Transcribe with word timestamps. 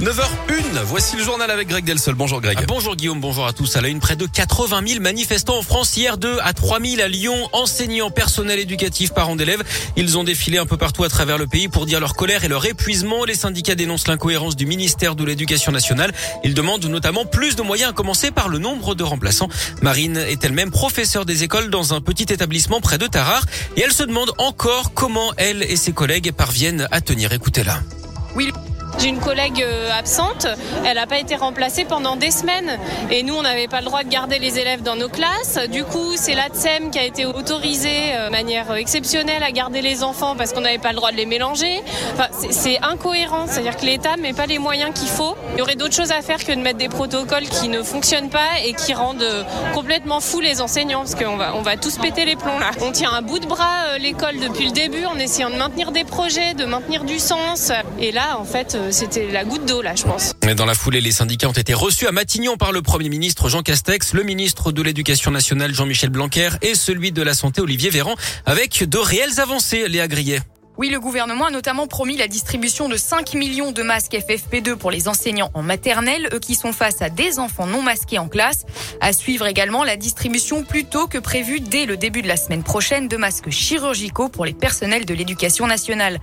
9h01, 0.00 0.80
voici 0.84 1.16
le 1.16 1.24
journal 1.24 1.50
avec 1.50 1.66
Greg 1.66 1.84
Delsol. 1.84 2.14
Bonjour 2.14 2.40
Greg. 2.40 2.64
Bonjour 2.68 2.94
Guillaume, 2.94 3.20
bonjour 3.20 3.48
à 3.48 3.52
tous. 3.52 3.74
À 3.74 3.80
la 3.80 3.88
une, 3.88 3.98
près 3.98 4.14
de 4.14 4.26
80 4.26 4.82
000 4.86 5.00
manifestants 5.00 5.58
en 5.58 5.62
France 5.62 5.96
hier, 5.96 6.18
2 6.18 6.38
à 6.40 6.52
3 6.52 6.78
000 6.80 7.02
à 7.02 7.08
Lyon, 7.08 7.48
enseignants, 7.52 8.08
personnel 8.08 8.60
éducatif, 8.60 9.12
parents 9.12 9.34
d'élèves. 9.34 9.64
Ils 9.96 10.16
ont 10.16 10.22
défilé 10.22 10.58
un 10.58 10.66
peu 10.66 10.76
partout 10.76 11.02
à 11.02 11.08
travers 11.08 11.36
le 11.36 11.48
pays 11.48 11.66
pour 11.66 11.84
dire 11.84 11.98
leur 11.98 12.14
colère 12.14 12.44
et 12.44 12.48
leur 12.48 12.64
épuisement. 12.64 13.24
Les 13.24 13.34
syndicats 13.34 13.74
dénoncent 13.74 14.06
l'incohérence 14.06 14.54
du 14.54 14.66
ministère 14.66 15.16
de 15.16 15.24
l'Éducation 15.24 15.72
nationale. 15.72 16.12
Ils 16.44 16.54
demandent 16.54 16.86
notamment 16.86 17.24
plus 17.24 17.56
de 17.56 17.62
moyens, 17.62 17.90
à 17.90 17.92
commencer 17.92 18.30
par 18.30 18.48
le 18.48 18.58
nombre 18.58 18.94
de 18.94 19.02
remplaçants. 19.02 19.48
Marine 19.82 20.16
est 20.16 20.44
elle-même 20.44 20.70
professeure 20.70 21.24
des 21.24 21.42
écoles 21.42 21.70
dans 21.70 21.92
un 21.92 22.00
petit 22.00 22.32
établissement 22.32 22.80
près 22.80 22.98
de 22.98 23.08
Tarare 23.08 23.44
et 23.76 23.80
elle 23.80 23.92
se 23.92 24.04
demande 24.04 24.30
encore 24.38 24.92
comment 24.94 25.32
elle 25.38 25.64
et 25.64 25.74
ses 25.74 25.90
collègues 25.90 26.30
parviennent 26.30 26.86
à 26.92 27.00
tenir. 27.00 27.32
Écoutez-la. 27.32 27.80
Oui. 28.36 28.52
J'ai 28.98 29.10
une 29.10 29.20
collègue 29.20 29.62
euh, 29.62 29.90
absente, 29.96 30.48
elle 30.84 30.96
n'a 30.96 31.06
pas 31.06 31.18
été 31.18 31.36
remplacée 31.36 31.84
pendant 31.84 32.16
des 32.16 32.32
semaines 32.32 32.78
et 33.12 33.22
nous 33.22 33.34
on 33.34 33.42
n'avait 33.42 33.68
pas 33.68 33.78
le 33.78 33.84
droit 33.84 34.02
de 34.02 34.08
garder 34.08 34.40
les 34.40 34.58
élèves 34.58 34.82
dans 34.82 34.96
nos 34.96 35.08
classes. 35.08 35.56
Du 35.70 35.84
coup 35.84 36.14
c'est 36.16 36.34
l'ATSEM 36.34 36.90
qui 36.90 36.98
a 36.98 37.04
été 37.04 37.24
autorisée 37.24 38.12
euh, 38.14 38.26
de 38.26 38.32
manière 38.32 38.74
exceptionnelle 38.74 39.44
à 39.44 39.52
garder 39.52 39.82
les 39.82 40.02
enfants 40.02 40.34
parce 40.36 40.52
qu'on 40.52 40.62
n'avait 40.62 40.78
pas 40.78 40.90
le 40.90 40.96
droit 40.96 41.12
de 41.12 41.16
les 41.16 41.26
mélanger. 41.26 41.80
Enfin, 42.14 42.26
c'est 42.50 42.82
incohérent, 42.82 43.46
c'est-à-dire 43.46 43.76
que 43.76 43.86
l'État 43.86 44.16
ne 44.16 44.22
met 44.22 44.32
pas 44.32 44.46
les 44.46 44.58
moyens 44.58 44.92
qu'il 44.92 45.08
faut. 45.08 45.36
Il 45.52 45.58
y 45.60 45.62
aurait 45.62 45.76
d'autres 45.76 45.94
choses 45.94 46.10
à 46.10 46.20
faire 46.20 46.44
que 46.44 46.52
de 46.52 46.60
mettre 46.60 46.78
des 46.78 46.88
protocoles 46.88 47.48
qui 47.48 47.68
ne 47.68 47.84
fonctionnent 47.84 48.30
pas 48.30 48.58
et 48.64 48.72
qui 48.72 48.94
rendent 48.94 49.22
euh, 49.22 49.44
complètement 49.74 50.18
fous 50.18 50.40
les 50.40 50.60
enseignants 50.60 51.00
parce 51.00 51.14
qu'on 51.14 51.36
va, 51.36 51.54
on 51.54 51.62
va 51.62 51.76
tous 51.76 51.98
péter 51.98 52.24
les 52.24 52.34
plombs 52.34 52.58
là. 52.58 52.72
On 52.80 52.90
tient 52.90 53.12
un 53.12 53.22
bout 53.22 53.38
de 53.38 53.46
bras 53.46 53.96
l'école 54.00 54.40
depuis 54.40 54.66
le 54.66 54.72
début 54.72 55.04
en 55.04 55.18
essayant 55.20 55.50
de 55.50 55.56
maintenir 55.56 55.92
des 55.92 56.04
projets, 56.04 56.54
de 56.54 56.64
maintenir 56.64 57.04
du 57.04 57.20
sens 57.20 57.70
et 58.00 58.10
là 58.10 58.38
en 58.40 58.44
fait 58.44 58.76
c'était 58.90 59.30
la 59.30 59.44
goutte 59.44 59.66
d'eau 59.66 59.82
là, 59.82 59.94
je 59.94 60.04
pense. 60.04 60.34
Dans 60.56 60.66
la 60.66 60.74
foulée, 60.74 61.00
les 61.00 61.12
syndicats 61.12 61.48
ont 61.48 61.52
été 61.52 61.74
reçus 61.74 62.06
à 62.06 62.12
Matignon 62.12 62.56
par 62.56 62.72
le 62.72 62.82
Premier 62.82 63.08
ministre 63.08 63.48
Jean 63.48 63.62
Castex, 63.62 64.12
le 64.14 64.22
ministre 64.22 64.72
de 64.72 64.82
l'Éducation 64.82 65.30
nationale 65.30 65.74
Jean-Michel 65.74 66.10
Blanquer 66.10 66.50
et 66.62 66.74
celui 66.74 67.12
de 67.12 67.22
la 67.22 67.34
Santé 67.34 67.60
Olivier 67.60 67.90
Véran, 67.90 68.14
avec 68.46 68.88
de 68.88 68.98
réelles 68.98 69.40
avancées, 69.40 69.88
Léa 69.88 70.08
Grillet. 70.08 70.40
Oui, 70.78 70.90
le 70.90 71.00
gouvernement 71.00 71.46
a 71.46 71.50
notamment 71.50 71.88
promis 71.88 72.16
la 72.16 72.28
distribution 72.28 72.88
de 72.88 72.96
5 72.96 73.34
millions 73.34 73.72
de 73.72 73.82
masques 73.82 74.12
FFP2 74.12 74.76
pour 74.76 74.92
les 74.92 75.08
enseignants 75.08 75.50
en 75.52 75.64
maternelle, 75.64 76.28
eux 76.32 76.38
qui 76.38 76.54
sont 76.54 76.72
face 76.72 77.02
à 77.02 77.10
des 77.10 77.40
enfants 77.40 77.66
non 77.66 77.82
masqués 77.82 78.20
en 78.20 78.28
classe. 78.28 78.64
À 79.00 79.12
suivre 79.12 79.48
également 79.48 79.82
la 79.82 79.96
distribution 79.96 80.62
plus 80.62 80.84
tôt 80.84 81.08
que 81.08 81.18
prévu 81.18 81.58
dès 81.58 81.84
le 81.84 81.96
début 81.96 82.22
de 82.22 82.28
la 82.28 82.36
semaine 82.36 82.62
prochaine 82.62 83.08
de 83.08 83.16
masques 83.16 83.50
chirurgicaux 83.50 84.28
pour 84.28 84.44
les 84.44 84.52
personnels 84.52 85.04
de 85.04 85.14
l'éducation 85.14 85.66
nationale. 85.66 86.20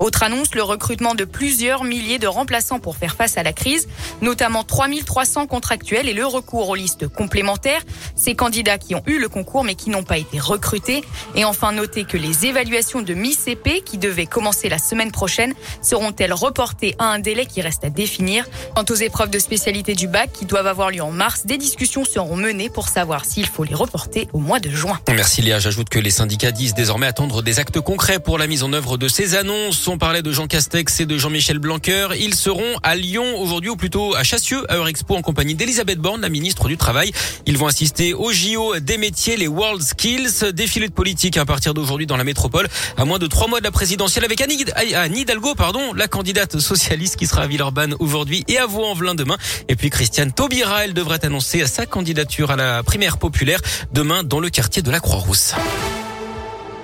Autre 0.00 0.22
annonce, 0.22 0.54
le 0.54 0.62
recrutement 0.62 1.14
de 1.14 1.24
plusieurs 1.24 1.82
milliers 1.82 2.18
de 2.18 2.26
remplaçants 2.26 2.80
pour 2.80 2.96
faire 2.96 3.16
face 3.16 3.38
à 3.38 3.42
la 3.42 3.54
crise, 3.54 3.88
notamment 4.20 4.64
3300 4.64 5.46
contractuels 5.46 6.10
et 6.10 6.14
le 6.14 6.26
recours 6.26 6.68
aux 6.68 6.74
listes 6.74 7.08
complémentaires. 7.08 7.82
Ces 8.16 8.34
candidats 8.34 8.76
qui 8.76 8.94
ont 8.94 9.02
eu 9.06 9.18
le 9.18 9.30
concours 9.30 9.64
mais 9.64 9.76
qui 9.76 9.88
n'ont 9.88 10.02
pas 10.02 10.18
été 10.18 10.38
recrutés. 10.38 11.02
Et 11.34 11.46
enfin, 11.46 11.72
noter 11.72 12.04
que 12.04 12.18
les 12.18 12.44
évaluations 12.44 13.00
de 13.00 13.14
mi-CP 13.14 13.82
devaient 13.98 14.26
commencer 14.26 14.68
la 14.68 14.78
semaine 14.78 15.12
prochaine 15.12 15.54
seront-elles 15.82 16.32
reportées 16.32 16.94
à 16.98 17.06
un 17.06 17.18
délai 17.18 17.46
qui 17.46 17.60
reste 17.60 17.84
à 17.84 17.90
définir. 17.90 18.46
Quant 18.74 18.84
aux 18.88 18.94
épreuves 18.94 19.30
de 19.30 19.38
spécialité 19.38 19.94
du 19.94 20.08
bac 20.08 20.30
qui 20.32 20.44
doivent 20.44 20.66
avoir 20.66 20.90
lieu 20.90 21.02
en 21.02 21.10
mars, 21.10 21.46
des 21.46 21.58
discussions 21.58 22.04
seront 22.04 22.36
menées 22.36 22.68
pour 22.68 22.88
savoir 22.88 23.24
s'il 23.24 23.46
faut 23.46 23.64
les 23.64 23.74
reporter 23.74 24.28
au 24.32 24.38
mois 24.38 24.60
de 24.60 24.70
juin. 24.70 24.98
Merci 25.08 25.42
Léa. 25.42 25.58
J'ajoute 25.58 25.88
que 25.88 25.98
les 25.98 26.10
syndicats 26.10 26.52
disent 26.52 26.74
désormais 26.74 27.06
attendre 27.06 27.42
des 27.42 27.58
actes 27.58 27.80
concrets 27.80 28.18
pour 28.18 28.38
la 28.38 28.46
mise 28.46 28.62
en 28.62 28.72
œuvre 28.72 28.96
de 28.96 29.08
ces 29.08 29.34
annonces. 29.34 29.86
On 29.88 29.98
parlait 29.98 30.22
de 30.22 30.32
Jean 30.32 30.46
Castex 30.46 31.00
et 31.00 31.06
de 31.06 31.18
Jean-Michel 31.18 31.58
Blanquer. 31.58 32.08
Ils 32.18 32.34
seront 32.34 32.78
à 32.82 32.96
Lyon 32.96 33.38
aujourd'hui 33.38 33.70
ou 33.70 33.76
plutôt 33.76 34.14
à 34.14 34.22
Chassieux 34.22 34.64
à 34.70 34.76
Eurexpo 34.76 35.14
en 35.14 35.22
compagnie 35.22 35.54
d'Elisabeth 35.54 35.98
Borne, 35.98 36.20
la 36.20 36.28
ministre 36.28 36.68
du 36.68 36.76
Travail. 36.76 37.12
Ils 37.46 37.58
vont 37.58 37.66
assister 37.66 38.14
au 38.14 38.32
JO 38.32 38.78
des 38.80 38.98
métiers, 38.98 39.36
les 39.36 39.48
World 39.48 39.82
Skills, 39.82 40.52
défilé 40.52 40.88
de 40.88 40.92
politique 40.92 41.36
à 41.36 41.44
partir 41.44 41.74
d'aujourd'hui 41.74 42.06
dans 42.06 42.16
la 42.16 42.24
métropole. 42.24 42.68
À 42.96 43.04
moins 43.04 43.18
de 43.18 43.26
trois 43.26 43.48
mois 43.48 43.60
de 43.60 43.64
la 43.64 43.70
avec 44.24 44.40
Anne 44.40 45.16
Hidalgo, 45.16 45.54
la 45.94 46.08
candidate 46.08 46.58
socialiste 46.58 47.16
qui 47.16 47.26
sera 47.26 47.42
à 47.42 47.46
Villeurbanne 47.46 47.94
aujourd'hui 47.98 48.44
et 48.48 48.56
à 48.56 48.66
Vaux-en-Velin 48.66 49.14
demain. 49.14 49.36
Et 49.68 49.76
puis 49.76 49.90
Christiane 49.90 50.32
Taubira, 50.32 50.84
elle 50.84 50.94
devrait 50.94 51.24
annoncer 51.24 51.66
sa 51.66 51.84
candidature 51.84 52.50
à 52.50 52.56
la 52.56 52.82
primaire 52.82 53.18
populaire 53.18 53.60
demain 53.92 54.22
dans 54.24 54.40
le 54.40 54.48
quartier 54.48 54.82
de 54.82 54.90
la 54.90 55.00
Croix-Rousse. 55.00 55.54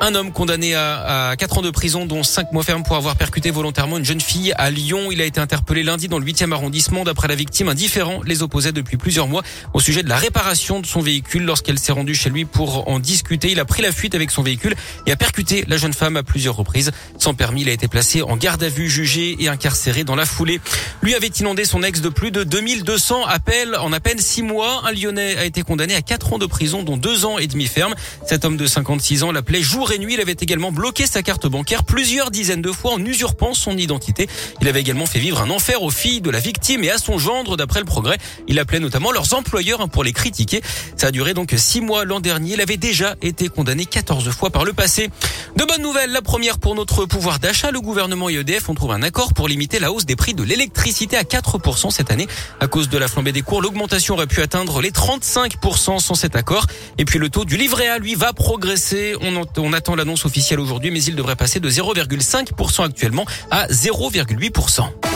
Un 0.00 0.14
homme 0.14 0.30
condamné 0.30 0.76
à, 0.76 1.30
à 1.30 1.36
4 1.36 1.58
ans 1.58 1.62
de 1.62 1.70
prison, 1.70 2.06
dont 2.06 2.22
5 2.22 2.52
mois 2.52 2.62
ferme 2.62 2.84
pour 2.84 2.94
avoir 2.94 3.16
percuté 3.16 3.50
volontairement 3.50 3.98
une 3.98 4.04
jeune 4.04 4.20
fille 4.20 4.54
à 4.56 4.70
Lyon. 4.70 5.10
Il 5.10 5.20
a 5.20 5.24
été 5.24 5.40
interpellé 5.40 5.82
lundi 5.82 6.06
dans 6.06 6.20
le 6.20 6.24
8e 6.24 6.52
arrondissement. 6.52 7.02
D'après 7.02 7.26
la 7.26 7.34
victime, 7.34 7.68
un 7.68 7.74
différent 7.74 8.20
les 8.24 8.44
opposait 8.44 8.70
depuis 8.70 8.96
plusieurs 8.96 9.26
mois 9.26 9.42
au 9.74 9.80
sujet 9.80 10.04
de 10.04 10.08
la 10.08 10.16
réparation 10.16 10.78
de 10.78 10.86
son 10.86 11.00
véhicule. 11.00 11.42
Lorsqu'elle 11.42 11.80
s'est 11.80 11.90
rendue 11.90 12.14
chez 12.14 12.30
lui 12.30 12.44
pour 12.44 12.88
en 12.88 13.00
discuter, 13.00 13.50
il 13.50 13.58
a 13.58 13.64
pris 13.64 13.82
la 13.82 13.90
fuite 13.90 14.14
avec 14.14 14.30
son 14.30 14.44
véhicule 14.44 14.76
et 15.06 15.10
a 15.10 15.16
percuté 15.16 15.64
la 15.66 15.76
jeune 15.76 15.92
femme 15.92 16.16
à 16.16 16.22
plusieurs 16.22 16.54
reprises. 16.54 16.92
Sans 17.18 17.34
permis, 17.34 17.62
il 17.62 17.68
a 17.68 17.72
été 17.72 17.88
placé 17.88 18.22
en 18.22 18.36
garde 18.36 18.62
à 18.62 18.68
vue, 18.68 18.88
jugé 18.88 19.36
et 19.40 19.48
incarcéré 19.48 20.04
dans 20.04 20.14
la 20.14 20.26
foulée. 20.26 20.60
Lui 21.02 21.16
avait 21.16 21.26
inondé 21.26 21.64
son 21.64 21.82
ex 21.82 22.00
de 22.02 22.08
plus 22.08 22.30
de 22.30 22.44
2200 22.44 23.26
appels 23.26 23.74
en 23.74 23.92
à 23.92 23.98
peine 23.98 24.18
6 24.18 24.42
mois. 24.42 24.82
Un 24.86 24.92
Lyonnais 24.92 25.36
a 25.38 25.44
été 25.44 25.62
condamné 25.62 25.96
à 25.96 26.02
4 26.02 26.34
ans 26.34 26.38
de 26.38 26.46
prison, 26.46 26.84
dont 26.84 26.96
2 26.96 27.24
ans 27.24 27.38
et 27.38 27.48
demi 27.48 27.66
ferme. 27.66 27.96
Cet 28.24 28.44
homme 28.44 28.56
de 28.56 28.66
56 28.66 29.24
ans 29.24 29.32
l'appelait 29.32 29.60
jour 29.60 29.87
et 29.92 29.98
nuit. 29.98 30.14
Il 30.14 30.20
avait 30.20 30.32
également 30.32 30.72
bloqué 30.72 31.06
sa 31.06 31.22
carte 31.22 31.46
bancaire 31.46 31.84
plusieurs 31.84 32.30
dizaines 32.30 32.62
de 32.62 32.72
fois 32.72 32.92
en 32.92 33.04
usurpant 33.04 33.54
son 33.54 33.76
identité. 33.76 34.28
Il 34.60 34.68
avait 34.68 34.80
également 34.80 35.06
fait 35.06 35.18
vivre 35.18 35.40
un 35.40 35.50
enfer 35.50 35.82
aux 35.82 35.90
filles 35.90 36.20
de 36.20 36.30
la 36.30 36.40
victime 36.40 36.84
et 36.84 36.90
à 36.90 36.98
son 36.98 37.18
gendre 37.18 37.56
d'après 37.56 37.80
le 37.80 37.86
progrès. 37.86 38.18
Il 38.46 38.58
appelait 38.58 38.80
notamment 38.80 39.12
leurs 39.12 39.34
employeurs 39.34 39.80
hein, 39.80 39.88
pour 39.88 40.04
les 40.04 40.12
critiquer. 40.12 40.62
Ça 40.96 41.08
a 41.08 41.10
duré 41.10 41.34
donc 41.34 41.54
six 41.56 41.80
mois 41.80 42.04
l'an 42.04 42.20
dernier. 42.20 42.54
Il 42.54 42.60
avait 42.60 42.76
déjà 42.76 43.16
été 43.22 43.48
condamné 43.48 43.84
14 43.84 44.28
fois 44.30 44.50
par 44.50 44.64
le 44.64 44.72
passé. 44.72 45.10
De 45.56 45.64
bonnes 45.64 45.82
nouvelles. 45.82 46.12
La 46.12 46.22
première 46.22 46.58
pour 46.58 46.74
notre 46.74 47.06
pouvoir 47.06 47.38
d'achat. 47.38 47.70
Le 47.70 47.80
gouvernement 47.80 48.28
et 48.28 48.34
EDF 48.34 48.68
ont 48.68 48.74
trouvé 48.74 48.94
un 48.94 49.02
accord 49.02 49.34
pour 49.34 49.48
limiter 49.48 49.78
la 49.78 49.92
hausse 49.92 50.06
des 50.06 50.16
prix 50.16 50.34
de 50.34 50.42
l'électricité 50.42 51.16
à 51.16 51.22
4% 51.22 51.90
cette 51.90 52.10
année. 52.10 52.26
À 52.60 52.66
cause 52.66 52.88
de 52.88 52.98
la 52.98 53.08
flambée 53.08 53.32
des 53.32 53.42
cours, 53.42 53.62
l'augmentation 53.62 54.14
aurait 54.14 54.26
pu 54.26 54.40
atteindre 54.40 54.80
les 54.80 54.90
35% 54.90 55.98
sans 56.00 56.14
cet 56.14 56.36
accord. 56.36 56.66
Et 56.98 57.04
puis 57.04 57.18
le 57.18 57.28
taux 57.28 57.44
du 57.44 57.56
livret 57.56 57.88
A, 57.88 57.98
lui, 57.98 58.14
va 58.14 58.32
progresser. 58.32 59.14
On, 59.20 59.42
on 59.56 59.72
attend 59.78 59.94
l'annonce 59.94 60.24
officielle 60.24 60.60
aujourd'hui, 60.60 60.90
mais 60.90 61.02
il 61.02 61.16
devrait 61.16 61.36
passer 61.36 61.60
de 61.60 61.70
0,5% 61.70 62.84
actuellement 62.84 63.24
à 63.50 63.68
0,8%. 63.68 65.07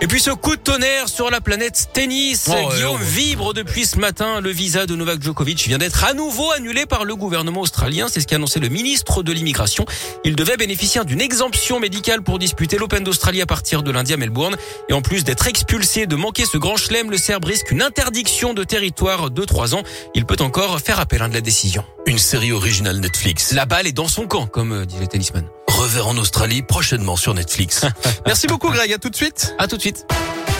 Et 0.00 0.06
puis 0.06 0.20
ce 0.20 0.30
coup 0.30 0.56
de 0.56 0.60
tonnerre 0.60 1.08
sur 1.08 1.30
la 1.30 1.40
planète 1.40 1.88
tennis. 1.92 2.50
Oh, 2.50 2.68
Guillaume 2.70 2.98
oh. 3.00 3.04
vibre 3.04 3.54
depuis 3.54 3.86
ce 3.86 3.98
matin. 3.98 4.40
Le 4.40 4.50
visa 4.50 4.86
de 4.86 4.96
Novak 4.96 5.22
Djokovic 5.22 5.66
vient 5.66 5.78
d'être 5.78 6.04
à 6.04 6.14
nouveau 6.14 6.50
annulé 6.52 6.84
par 6.84 7.04
le 7.04 7.16
gouvernement 7.16 7.60
australien. 7.60 8.08
C'est 8.10 8.20
ce 8.20 8.26
qu'a 8.26 8.36
annoncé 8.36 8.60
le 8.60 8.68
ministre 8.68 9.22
de 9.22 9.32
l'immigration. 9.32 9.86
Il 10.24 10.36
devait 10.36 10.56
bénéficier 10.56 11.04
d'une 11.04 11.20
exemption 11.20 11.80
médicale 11.80 12.22
pour 12.22 12.38
disputer 12.38 12.76
l'Open 12.76 13.04
d'Australie 13.04 13.40
à 13.40 13.46
partir 13.46 13.82
de 13.82 13.90
lundi 13.90 14.12
à 14.12 14.16
Melbourne. 14.16 14.56
Et 14.88 14.92
en 14.92 15.00
plus 15.00 15.24
d'être 15.24 15.46
expulsé 15.46 16.06
de 16.06 16.16
manquer 16.16 16.44
ce 16.44 16.58
grand 16.58 16.76
chelem, 16.76 17.10
le 17.10 17.16
Serbe 17.16 17.44
risque 17.44 17.70
une 17.70 17.82
interdiction 17.82 18.52
de 18.52 18.64
territoire 18.64 19.30
de 19.30 19.44
trois 19.44 19.74
ans. 19.74 19.82
Il 20.14 20.26
peut 20.26 20.36
encore 20.40 20.80
faire 20.80 21.00
appel 21.00 21.22
à 21.22 21.28
de 21.28 21.34
la 21.34 21.40
décision. 21.40 21.84
Une 22.06 22.18
série 22.18 22.52
originale 22.52 22.98
Netflix. 22.98 23.52
La 23.52 23.64
balle 23.64 23.86
est 23.86 23.92
dans 23.92 24.08
son 24.08 24.26
camp, 24.26 24.46
comme 24.46 24.72
euh, 24.72 24.84
dit 24.84 24.98
le 24.98 25.06
tennisman. 25.06 25.44
Revers 25.68 26.06
en 26.06 26.16
Australie 26.18 26.62
prochainement 26.62 27.16
sur 27.16 27.34
Netflix. 27.34 27.84
Merci 28.26 28.46
beaucoup 28.46 28.70
Greg, 28.70 28.92
à 28.92 28.98
tout 28.98 29.10
de 29.10 29.16
suite. 29.16 29.54
À 29.58 29.66
tout 29.66 29.76
de 29.76 29.80
suite. 29.80 29.93
niet. 29.94 30.53